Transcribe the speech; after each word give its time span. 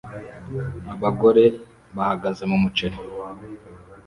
abagore 0.93 1.43
bahagaze 1.95 2.43
mumuceri 2.51 2.97